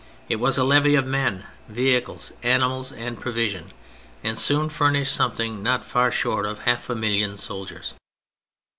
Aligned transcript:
It 0.29 0.37
was 0.37 0.57
a 0.57 0.63
levy 0.63 0.95
of 0.95 1.05
men, 1.05 1.45
vehicles, 1.67 2.33
animals 2.41 2.91
and 2.91 3.19
provision, 3.19 3.71
and 4.23 4.39
soon 4.39 4.67
furnished 4.69 5.13
something 5.13 5.61
not 5.61 5.85
far 5.85 6.09
short 6.11 6.47
of 6.47 6.61
half 6.61 6.89
a 6.89 6.95
million 6.95 7.37
soldiers. 7.37 7.93